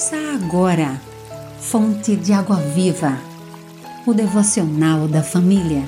[0.00, 0.98] Ouça agora,
[1.60, 3.18] Fonte de Água Viva,
[4.06, 5.84] o devocional da família.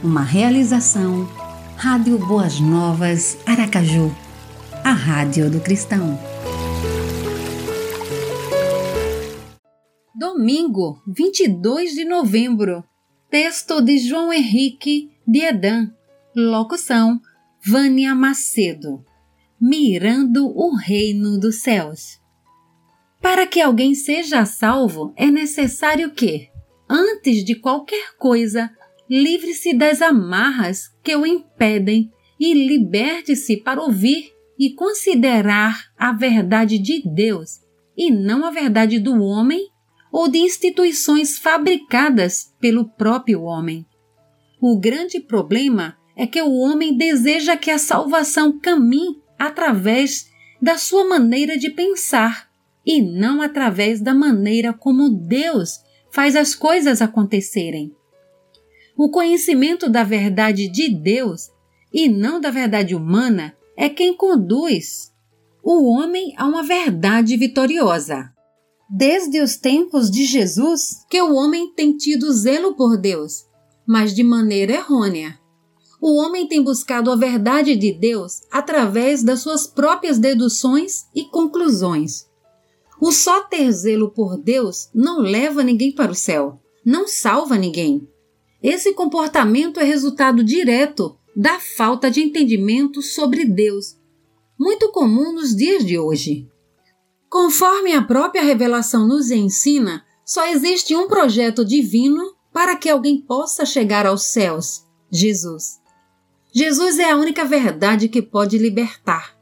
[0.00, 1.28] Uma realização,
[1.76, 4.14] Rádio Boas Novas, Aracaju,
[4.84, 6.16] a Rádio do Cristão.
[10.14, 12.84] Domingo, 22 de novembro.
[13.28, 15.90] Texto de João Henrique de Edan.
[16.32, 17.20] Locução:
[17.66, 19.04] Vânia Macedo.
[19.60, 22.24] Mirando o Reino dos Céus.
[23.26, 26.48] Para que alguém seja salvo, é necessário que,
[26.88, 28.70] antes de qualquer coisa,
[29.10, 32.08] livre-se das amarras que o impedem
[32.38, 37.58] e liberte-se para ouvir e considerar a verdade de Deus
[37.96, 39.66] e não a verdade do homem
[40.12, 43.84] ou de instituições fabricadas pelo próprio homem.
[44.62, 50.30] O grande problema é que o homem deseja que a salvação caminhe através
[50.62, 52.45] da sua maneira de pensar
[52.86, 57.92] e não através da maneira como Deus faz as coisas acontecerem.
[58.96, 61.50] O conhecimento da verdade de Deus
[61.92, 65.12] e não da verdade humana é quem conduz
[65.62, 68.32] o homem a uma verdade vitoriosa.
[68.88, 73.44] Desde os tempos de Jesus que o homem tem tido zelo por Deus,
[73.84, 75.36] mas de maneira errônea.
[76.00, 82.26] O homem tem buscado a verdade de Deus através das suas próprias deduções e conclusões.
[83.00, 88.08] O só ter zelo por Deus não leva ninguém para o céu, não salva ninguém.
[88.62, 93.96] Esse comportamento é resultado direto da falta de entendimento sobre Deus,
[94.58, 96.48] muito comum nos dias de hoje.
[97.28, 103.66] Conforme a própria revelação nos ensina, só existe um projeto divino para que alguém possa
[103.66, 105.78] chegar aos céus: Jesus.
[106.54, 109.35] Jesus é a única verdade que pode libertar.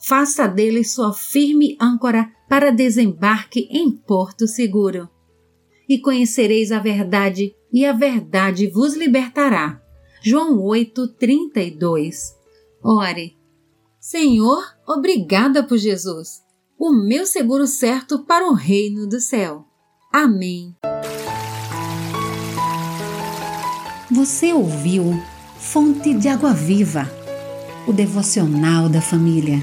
[0.00, 5.08] Faça dele sua firme âncora para desembarque em porto seguro.
[5.88, 9.80] E conhecereis a verdade, e a verdade vos libertará.
[10.22, 12.34] João 8, 32.
[12.82, 13.36] Ore.
[13.98, 16.42] Senhor, obrigada por Jesus,
[16.78, 19.66] o meu seguro certo para o reino do céu.
[20.12, 20.74] Amém.
[24.10, 25.04] Você ouviu
[25.58, 27.10] Fonte de Água Viva,
[27.86, 29.62] o devocional da família